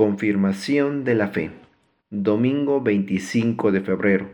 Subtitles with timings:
[0.00, 1.50] Confirmación de la fe.
[2.08, 4.30] Domingo 25 de febrero.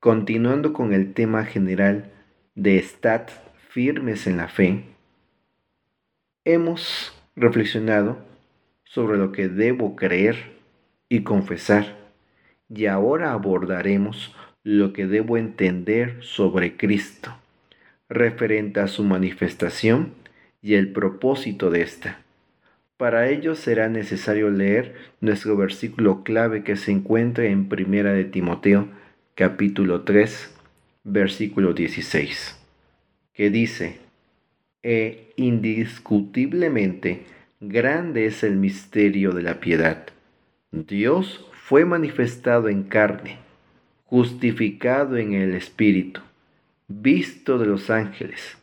[0.00, 2.10] Continuando con el tema general
[2.54, 3.26] de estar
[3.68, 4.84] firmes en la fe,
[6.46, 8.16] hemos reflexionado
[8.84, 10.56] sobre lo que debo creer
[11.10, 11.98] y confesar
[12.70, 17.36] y ahora abordaremos lo que debo entender sobre Cristo,
[18.08, 20.14] referente a su manifestación
[20.62, 22.24] y el propósito de esta.
[22.98, 28.88] Para ello será necesario leer nuestro versículo clave que se encuentra en Primera de Timoteo,
[29.36, 30.52] capítulo 3,
[31.04, 32.60] versículo 16,
[33.34, 33.98] que dice,
[34.82, 37.22] e indiscutiblemente
[37.60, 40.08] grande es el misterio de la piedad.
[40.72, 43.38] Dios fue manifestado en carne,
[44.06, 46.20] justificado en el Espíritu,
[46.88, 48.58] visto de los ángeles,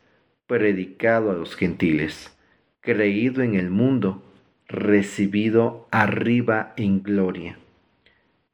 [0.46, 2.36] predicado a los gentiles,
[2.82, 4.22] creído en el mundo,
[4.68, 7.58] recibido arriba en gloria.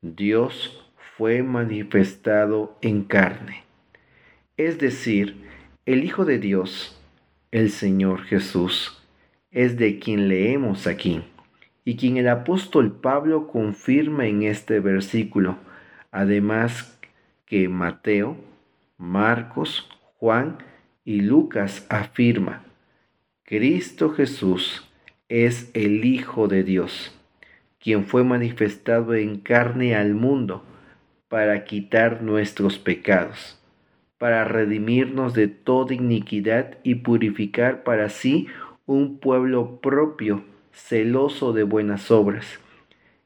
[0.00, 0.84] Dios
[1.16, 3.64] fue manifestado en carne,
[4.56, 5.48] es decir,
[5.86, 7.00] el Hijo de Dios,
[7.50, 9.02] el Señor Jesús,
[9.50, 11.22] es de quien leemos aquí
[11.84, 15.58] y quien el apóstol Pablo confirma en este versículo,
[16.10, 16.98] además
[17.46, 18.36] que Mateo,
[18.96, 20.58] Marcos, Juan
[21.04, 22.64] y Lucas afirma,
[23.44, 24.88] Cristo Jesús
[25.32, 27.18] es el Hijo de Dios,
[27.80, 30.62] quien fue manifestado en carne al mundo
[31.28, 33.58] para quitar nuestros pecados,
[34.18, 38.46] para redimirnos de toda iniquidad y purificar para sí
[38.84, 42.60] un pueblo propio, celoso de buenas obras.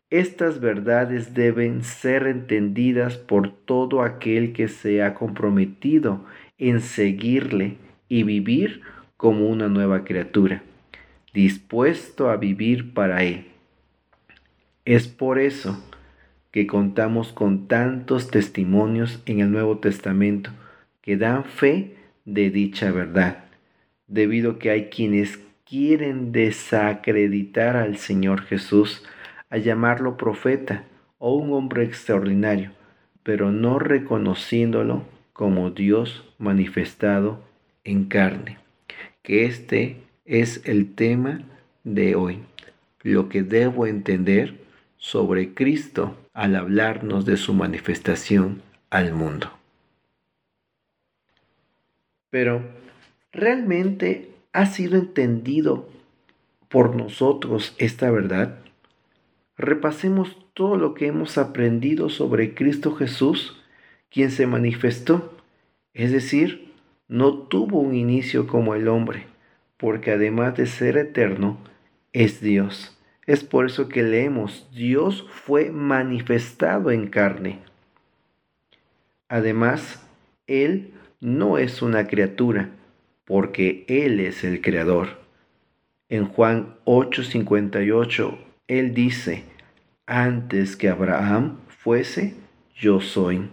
[0.09, 6.25] Estas verdades deben ser entendidas por todo aquel que se ha comprometido
[6.57, 8.83] en seguirle y vivir
[9.17, 10.63] como una nueva criatura
[11.37, 13.45] dispuesto a vivir para Él.
[14.87, 15.79] Es por eso
[16.51, 20.51] que contamos con tantos testimonios en el Nuevo Testamento
[21.03, 23.45] que dan fe de dicha verdad,
[24.07, 25.39] debido a que hay quienes
[25.69, 29.05] quieren desacreditar al Señor Jesús
[29.51, 30.85] a llamarlo profeta
[31.19, 32.71] o un hombre extraordinario,
[33.23, 35.03] pero no reconociéndolo
[35.35, 37.45] como Dios manifestado
[37.85, 38.57] en carne,
[39.23, 41.41] que este es el tema
[41.85, 42.41] de hoy,
[43.03, 44.59] lo que debo entender
[44.99, 48.61] sobre Cristo al hablarnos de su manifestación
[48.91, 49.51] al mundo.
[52.31, 52.63] Pero,
[53.33, 55.89] ¿realmente ha sido entendido
[56.69, 58.59] por nosotros esta verdad?
[59.57, 63.63] Repasemos todo lo que hemos aprendido sobre Cristo Jesús,
[64.11, 65.33] quien se manifestó,
[65.95, 66.73] es decir,
[67.09, 69.27] no tuvo un inicio como el hombre
[69.77, 71.59] porque además de ser eterno,
[72.13, 72.97] es Dios.
[73.27, 77.59] Es por eso que leemos, Dios fue manifestado en carne.
[79.29, 80.07] Además,
[80.47, 82.71] Él no es una criatura,
[83.25, 85.21] porque Él es el Creador.
[86.09, 88.39] En Juan 8:58,
[88.69, 89.43] Él dice,
[90.07, 92.35] antes que Abraham fuese,
[92.77, 93.51] yo soy.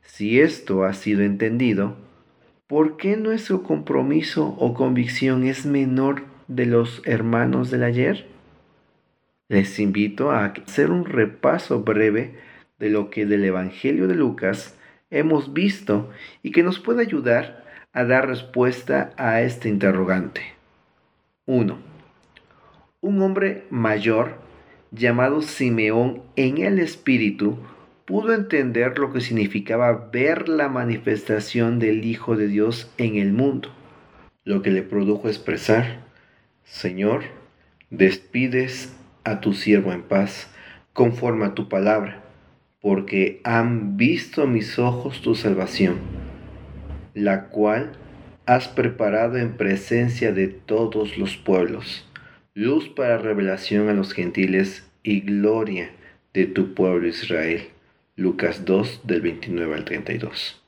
[0.00, 1.98] Si esto ha sido entendido,
[2.66, 8.26] ¿por qué nuestro compromiso o convicción es menor de los hermanos del ayer?
[9.48, 12.34] Les invito a hacer un repaso breve
[12.78, 14.76] de lo que del Evangelio de Lucas
[15.10, 16.10] hemos visto
[16.42, 20.42] y que nos puede ayudar a dar respuesta a este interrogante.
[21.46, 21.78] 1.
[23.00, 24.38] Un hombre mayor
[24.90, 27.58] llamado Simeón en el Espíritu
[28.06, 33.70] pudo entender lo que significaba ver la manifestación del Hijo de Dios en el mundo,
[34.44, 36.04] lo que le produjo expresar,
[36.64, 37.24] Señor,
[37.90, 40.48] despides a tu siervo en paz,
[40.92, 42.22] conforme a tu palabra,
[42.80, 45.96] porque han visto mis ojos tu salvación,
[47.12, 47.92] la cual
[48.46, 52.08] has preparado en presencia de todos los pueblos,
[52.54, 55.90] luz para revelación a los gentiles y gloria
[56.32, 57.62] de tu pueblo Israel.
[58.18, 60.62] Lucas 2 del 29 al 32.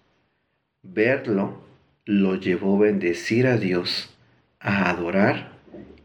[0.82, 1.62] Verlo
[2.04, 4.14] lo llevó a bendecir a Dios,
[4.60, 5.52] a adorar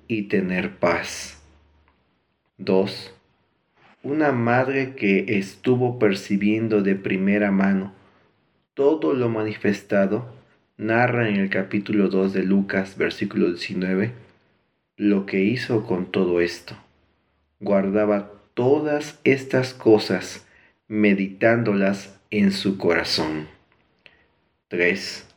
[0.08, 1.44] y tener paz.
[2.60, 3.14] 2.
[4.04, 7.94] Una madre que estuvo percibiendo de primera mano
[8.74, 10.34] todo lo manifestado,
[10.78, 14.14] narra en el capítulo 2 de Lucas, versículo 19,
[14.96, 16.78] lo que hizo con todo esto.
[17.60, 20.48] Guardaba todas estas cosas
[20.88, 23.48] meditándolas en su corazón.
[24.68, 25.28] 3.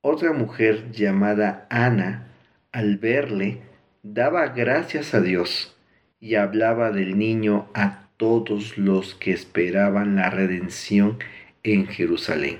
[0.00, 2.28] Otra mujer llamada Ana,
[2.72, 3.60] al verle,
[4.02, 5.76] daba gracias a Dios
[6.20, 11.18] y hablaba del niño a todos los que esperaban la redención
[11.62, 12.58] en Jerusalén.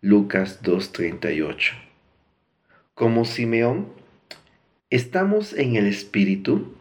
[0.00, 1.72] Lucas 2.38.
[2.94, 3.88] Como Simeón,
[4.88, 6.74] ¿estamos en el Espíritu?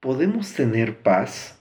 [0.00, 1.60] ¿Podemos tener paz?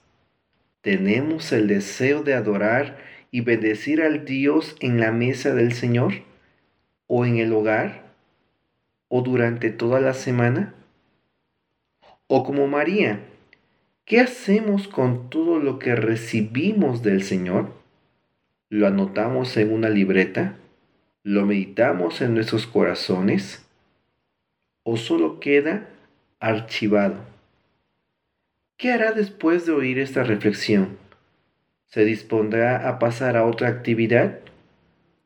[0.84, 2.98] ¿Tenemos el deseo de adorar
[3.32, 6.12] y bendecir al Dios en la mesa del Señor?
[7.08, 8.12] ¿O en el hogar?
[9.08, 10.74] ¿O durante toda la semana?
[12.28, 13.22] ¿O como María?
[14.04, 17.72] ¿Qué hacemos con todo lo que recibimos del Señor?
[18.68, 20.58] ¿Lo anotamos en una libreta?
[21.24, 23.66] ¿Lo meditamos en nuestros corazones?
[24.84, 25.88] ¿O solo queda
[26.42, 27.33] archivado?
[28.84, 30.98] ¿Qué hará después de oír esta reflexión?
[31.86, 34.40] ¿Se dispondrá a pasar a otra actividad?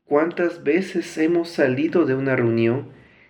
[0.05, 2.89] ¿Cuántas veces hemos salido de una reunión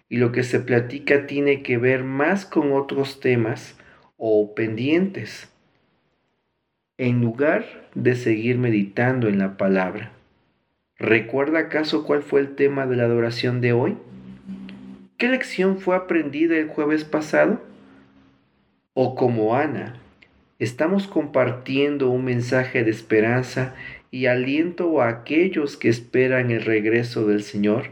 [0.09, 3.79] y lo que se platica tiene que ver más con otros temas
[4.17, 5.49] o pendientes?
[6.97, 10.11] En lugar de seguir meditando en la palabra.
[10.97, 13.97] ¿Recuerda acaso cuál fue el tema de la adoración de hoy?
[15.17, 17.61] ¿Qué lección fue aprendida el jueves pasado?
[18.93, 20.01] O como Ana,
[20.59, 23.75] estamos compartiendo un mensaje de esperanza
[24.09, 27.91] y aliento a aquellos que esperan el regreso del Señor.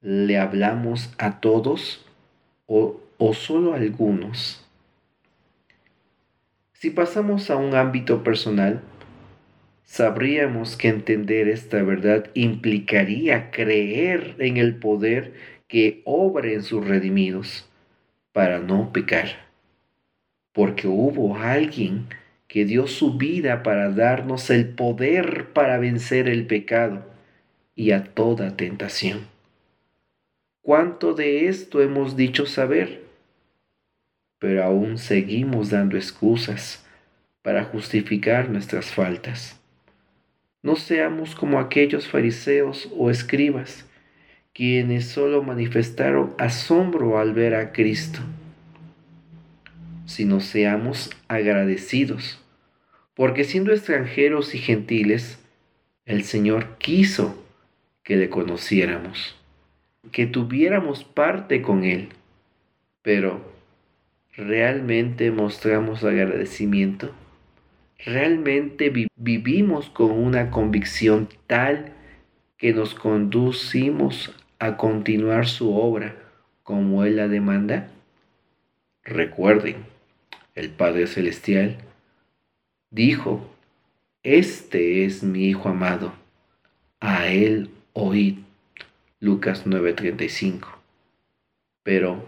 [0.00, 2.04] ¿Le hablamos a todos
[2.66, 4.66] o, o solo a algunos?
[6.72, 8.82] Si pasamos a un ámbito personal,
[9.84, 15.32] sabríamos que entender esta verdad implicaría creer en el poder
[15.68, 17.70] que obra en sus redimidos
[18.32, 19.51] para no pecar.
[20.52, 22.06] Porque hubo alguien
[22.46, 27.06] que dio su vida para darnos el poder para vencer el pecado
[27.74, 29.26] y a toda tentación.
[30.60, 33.02] ¿Cuánto de esto hemos dicho saber?
[34.38, 36.86] Pero aún seguimos dando excusas
[37.42, 39.58] para justificar nuestras faltas.
[40.62, 43.84] No seamos como aquellos fariseos o escribas,
[44.52, 48.20] quienes solo manifestaron asombro al ver a Cristo,
[50.06, 52.40] sino seamos agradecidos,
[53.14, 55.38] porque siendo extranjeros y gentiles,
[56.06, 57.44] el Señor quiso
[58.02, 59.36] que le conociéramos,
[60.10, 62.08] que tuviéramos parte con Él,
[63.02, 63.40] pero
[64.36, 67.14] ¿realmente mostramos agradecimiento?
[68.04, 71.92] realmente vivimos con una convicción tal
[72.58, 76.16] que nos conducimos a continuar su obra
[76.62, 77.88] como Él la demanda?
[79.04, 79.76] Recuerden,
[80.54, 81.78] el Padre Celestial
[82.90, 83.48] dijo,
[84.22, 86.12] Este es mi Hijo amado,
[87.00, 88.38] a Él oíd.
[89.20, 90.66] Lucas 9:35.
[91.84, 92.24] Pero,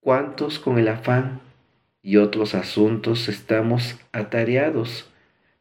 [0.00, 1.40] ¿cuántos con el afán
[2.02, 5.08] y otros asuntos estamos atareados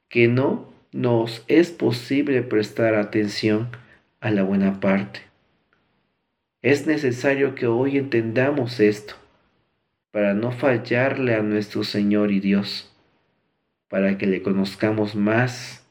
[0.08, 3.70] que no nos es posible prestar atención
[4.20, 5.22] a la buena parte.
[6.62, 9.16] Es necesario que hoy entendamos esto
[10.12, 12.94] para no fallarle a nuestro Señor y Dios,
[13.88, 15.86] para que le conozcamos más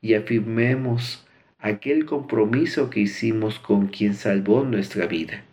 [0.00, 1.26] y afirmemos
[1.58, 5.44] aquel compromiso que hicimos con quien salvó nuestra vida.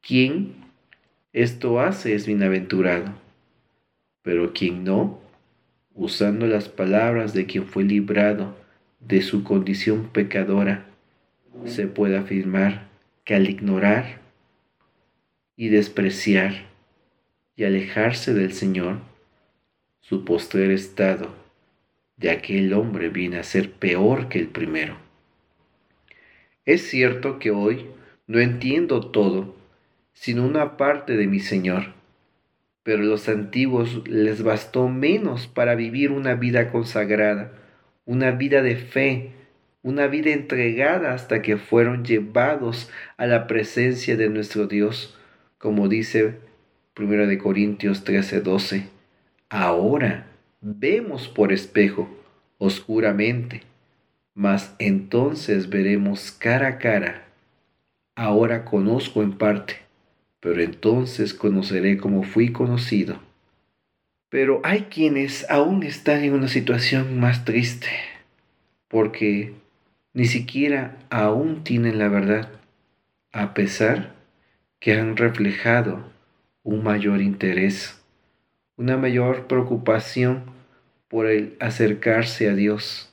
[0.00, 0.64] ¿Quién
[1.34, 3.12] esto hace es bienaventurado.
[4.22, 5.20] Pero quien no,
[5.92, 8.56] usando las palabras de quien fue librado
[9.00, 10.86] de su condición pecadora,
[11.64, 12.86] se puede afirmar
[13.24, 14.20] que al ignorar
[15.56, 16.66] y despreciar
[17.56, 18.98] y alejarse del Señor,
[20.00, 21.34] su postrer estado
[22.16, 24.96] de aquel hombre viene a ser peor que el primero.
[26.64, 27.86] Es cierto que hoy
[28.26, 29.54] no entiendo todo
[30.14, 31.92] sino una parte de mi Señor.
[32.82, 37.52] Pero los antiguos les bastó menos para vivir una vida consagrada,
[38.04, 39.32] una vida de fe,
[39.82, 45.18] una vida entregada hasta que fueron llevados a la presencia de nuestro Dios,
[45.64, 46.34] como dice
[46.94, 48.84] 1 de Corintios 13:12.
[49.48, 50.26] Ahora
[50.60, 52.06] vemos por espejo,
[52.58, 53.62] oscuramente,
[54.34, 57.24] mas entonces veremos cara a cara.
[58.14, 59.84] Ahora conozco en parte
[60.44, 63.18] pero entonces conoceré como fui conocido.
[64.28, 67.88] Pero hay quienes aún están en una situación más triste,
[68.88, 69.54] porque
[70.12, 72.50] ni siquiera aún tienen la verdad,
[73.32, 74.12] a pesar
[74.84, 76.04] que han reflejado
[76.62, 78.04] un mayor interés,
[78.76, 80.42] una mayor preocupación
[81.08, 83.10] por el acercarse a Dios.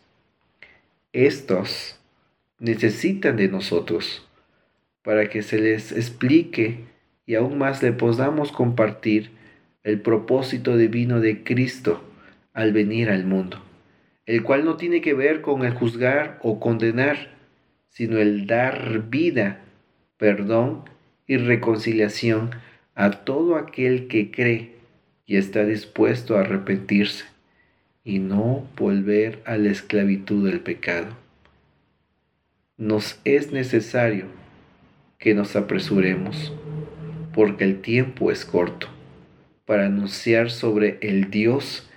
[1.14, 1.98] Estos
[2.60, 4.28] necesitan de nosotros
[5.02, 6.84] para que se les explique
[7.26, 9.32] y aún más le podamos compartir
[9.84, 12.04] el propósito divino de Cristo
[12.52, 13.64] al venir al mundo,
[14.26, 17.30] el cual no tiene que ver con el juzgar o condenar,
[17.88, 19.62] sino el dar vida,
[20.18, 20.91] perdón
[21.32, 22.50] y reconciliación
[22.94, 24.76] a todo aquel que cree
[25.26, 27.24] y está dispuesto a arrepentirse
[28.04, 31.16] y no volver a la esclavitud del pecado.
[32.76, 34.26] Nos es necesario
[35.20, 36.52] que nos apresuremos,
[37.34, 38.88] porque el tiempo es corto,
[39.64, 41.90] para anunciar sobre el Dios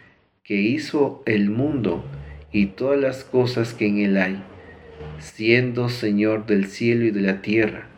[0.45, 2.05] que hizo el mundo
[2.53, 4.41] y todas las cosas que en él hay,
[5.19, 7.89] siendo Señor del cielo y de la tierra.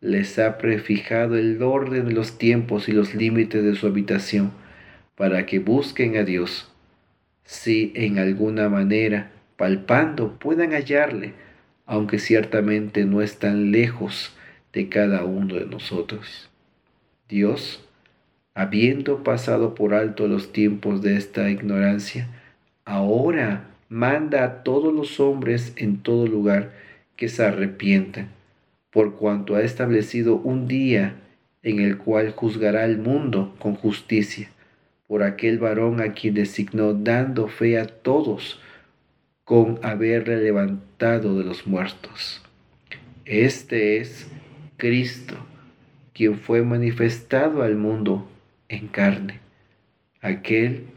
[0.00, 4.52] Les ha prefijado el orden de los tiempos y los límites de su habitación,
[5.16, 6.70] para que busquen a Dios
[7.48, 11.32] si en alguna manera, palpando, puedan hallarle,
[11.86, 14.36] aunque ciertamente no están lejos
[14.74, 16.50] de cada uno de nosotros.
[17.26, 17.82] Dios,
[18.54, 22.28] habiendo pasado por alto los tiempos de esta ignorancia,
[22.84, 26.72] ahora manda a todos los hombres en todo lugar
[27.16, 28.28] que se arrepientan,
[28.90, 31.16] por cuanto ha establecido un día
[31.62, 34.50] en el cual juzgará al mundo con justicia
[35.06, 38.60] por aquel varón a quien designó dando fe a todos
[39.44, 42.42] con haberle levantado de los muertos.
[43.24, 44.28] Este es
[44.76, 45.36] Cristo,
[46.12, 48.28] quien fue manifestado al mundo
[48.68, 49.40] en carne,
[50.20, 50.88] aquel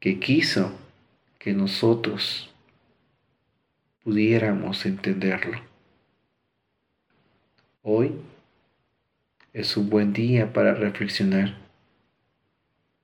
[0.00, 0.72] que quiso
[1.38, 2.50] que nosotros
[4.02, 5.65] pudiéramos entenderlo.
[7.88, 8.20] Hoy
[9.52, 11.56] es un buen día para reflexionar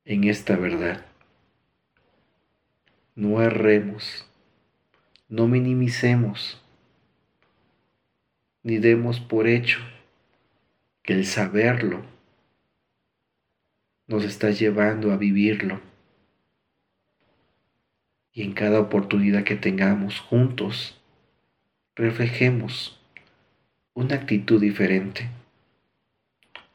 [0.05, 1.07] en esta verdad.
[3.15, 4.27] No erremos,
[5.29, 6.61] no minimicemos,
[8.65, 9.79] ni demos por hecho
[11.05, 12.03] que el saberlo
[14.09, 15.81] nos está llevando a vivirlo.
[18.33, 21.01] Y en cada oportunidad que tengamos juntos,
[21.95, 22.99] reflejemos
[23.95, 25.29] una actitud diferente,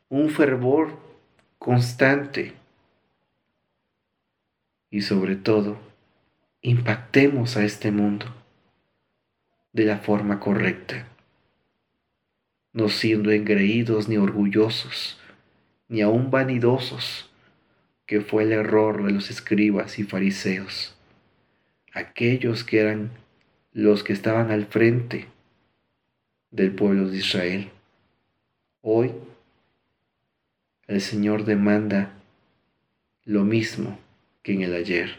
[0.07, 0.99] un fervor
[1.57, 2.53] constante
[4.91, 5.79] y sobre todo
[6.61, 8.27] impactemos a este mundo
[9.73, 11.07] de la forma correcta,
[12.71, 15.19] no siendo engreídos ni orgullosos,
[15.87, 17.31] ni aun vanidosos,
[18.05, 20.95] que fue el error de los escribas y fariseos,
[21.93, 23.11] aquellos que eran
[23.73, 25.27] los que estaban al frente
[26.51, 27.71] del pueblo de Israel.
[28.81, 29.11] Hoy
[30.87, 32.13] el Señor demanda
[33.25, 33.99] lo mismo
[34.53, 35.17] en el ayer.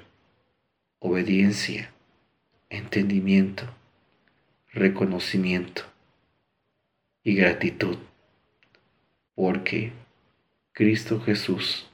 [1.00, 1.90] Obediencia,
[2.70, 3.64] entendimiento,
[4.72, 5.82] reconocimiento
[7.22, 7.98] y gratitud.
[9.34, 9.92] Porque
[10.72, 11.88] Cristo Jesús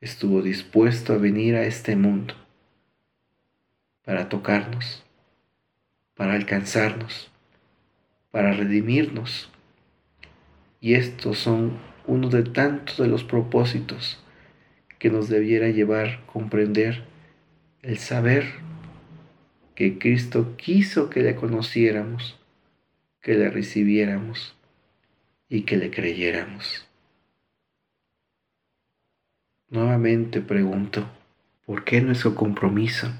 [0.00, 2.34] estuvo dispuesto a venir a este mundo
[4.04, 5.04] para tocarnos,
[6.14, 7.31] para alcanzarnos,
[8.32, 9.48] para redimirnos.
[10.80, 14.20] Y estos son uno de tantos de los propósitos
[14.98, 17.04] que nos debiera llevar a comprender
[17.82, 18.44] el saber
[19.76, 22.38] que Cristo quiso que le conociéramos,
[23.20, 24.56] que le recibiéramos
[25.48, 26.88] y que le creyéramos.
[29.70, 31.06] Nuevamente pregunto,
[31.64, 33.12] ¿por qué nuestro compromiso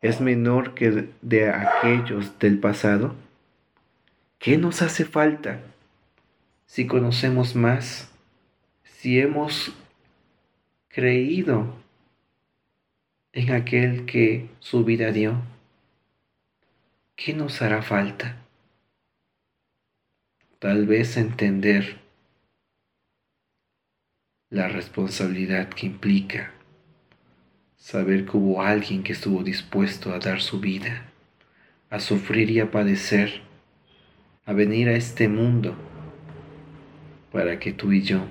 [0.00, 3.14] es menor que de aquellos del pasado?
[4.38, 5.60] ¿Qué nos hace falta
[6.66, 8.08] si conocemos más,
[8.84, 9.72] si hemos
[10.88, 11.74] creído
[13.32, 15.40] en aquel que su vida dio,
[17.16, 18.36] ¿qué nos hará falta?
[20.60, 22.00] Tal vez entender
[24.50, 26.52] la responsabilidad que implica
[27.76, 31.10] saber que hubo alguien que estuvo dispuesto a dar su vida,
[31.90, 33.47] a sufrir y a padecer,
[34.48, 35.76] a venir a este mundo
[37.30, 38.24] para que tú y yo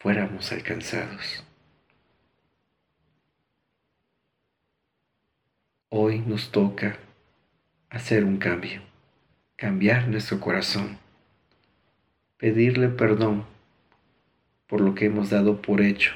[0.00, 1.44] fuéramos alcanzados.
[5.90, 6.98] Hoy nos toca
[7.88, 8.82] hacer un cambio,
[9.54, 10.98] cambiar nuestro corazón,
[12.36, 13.46] pedirle perdón
[14.66, 16.10] por lo que hemos dado por hecho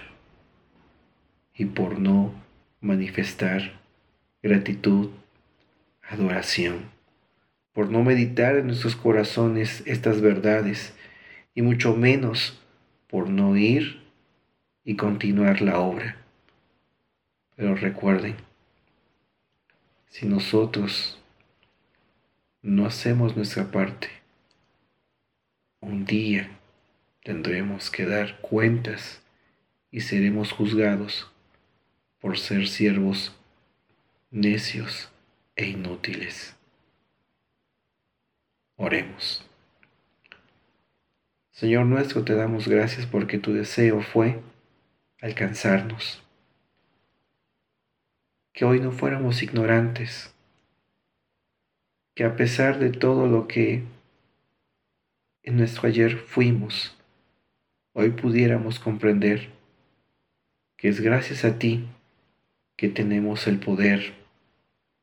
[1.54, 2.34] y por no
[2.80, 3.80] manifestar
[4.42, 5.10] gratitud,
[6.02, 6.98] adoración,
[7.72, 10.92] por no meditar en nuestros corazones estas verdades
[11.54, 12.58] y mucho menos
[13.08, 14.02] por no ir
[14.84, 16.16] y continuar la obra.
[17.56, 18.36] Pero recuerden,
[20.08, 21.20] si nosotros
[22.62, 24.08] no hacemos nuestra parte,
[25.80, 26.50] un día
[27.22, 29.22] tendremos que dar cuentas
[29.90, 31.30] y seremos juzgados
[32.20, 33.36] por ser siervos
[34.30, 35.10] necios
[35.56, 36.59] e inútiles.
[38.82, 39.46] Oremos.
[41.50, 44.40] Señor nuestro, te damos gracias porque tu deseo fue
[45.20, 46.22] alcanzarnos.
[48.54, 50.34] Que hoy no fuéramos ignorantes,
[52.14, 53.84] que a pesar de todo lo que
[55.42, 56.96] en nuestro ayer fuimos,
[57.92, 59.50] hoy pudiéramos comprender
[60.78, 61.86] que es gracias a ti
[62.76, 64.14] que tenemos el poder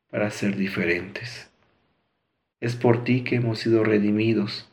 [0.09, 1.51] para ser diferentes.
[2.59, 4.69] Es por ti que hemos sido redimidos,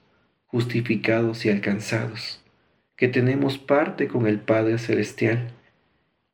[0.47, 2.41] justificados y alcanzados,
[2.97, 5.51] que tenemos parte con el Padre Celestial.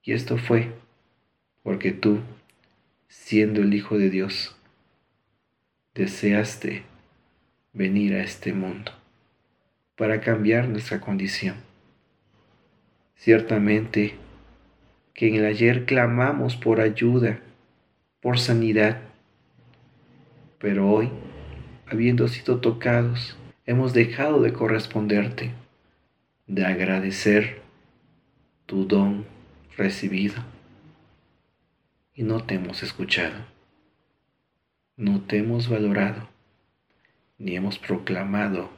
[0.02, 0.72] Y esto fue
[1.62, 2.20] porque tú,
[3.08, 4.56] siendo el Hijo de Dios,
[5.94, 6.84] deseaste
[7.72, 8.92] venir a este mundo
[9.96, 11.56] para cambiar nuestra condición.
[13.16, 14.14] Ciertamente
[15.12, 17.40] que en el ayer clamamos por ayuda,
[18.20, 19.02] por sanidad,
[20.58, 21.10] pero hoy,
[21.90, 25.52] habiendo sido tocados, hemos dejado de corresponderte,
[26.46, 27.62] de agradecer
[28.66, 29.26] tu don
[29.76, 30.36] recibido
[32.14, 33.44] y no te hemos escuchado,
[34.96, 36.28] no te hemos valorado,
[37.38, 38.70] ni hemos proclamado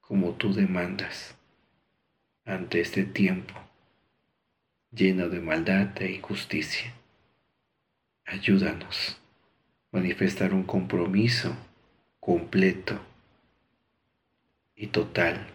[0.00, 1.34] como tú demandas
[2.44, 3.54] ante este tiempo
[4.90, 6.92] lleno de maldad e injusticia.
[8.26, 9.21] Ayúdanos
[9.92, 11.54] manifestar un compromiso
[12.18, 12.98] completo
[14.74, 15.46] y total.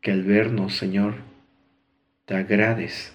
[0.00, 1.16] Que al vernos, Señor,
[2.24, 3.14] te agrades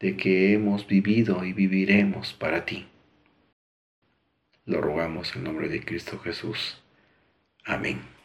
[0.00, 2.86] de que hemos vivido y viviremos para ti.
[4.66, 6.82] Lo rogamos en nombre de Cristo Jesús.
[7.64, 8.15] Amén.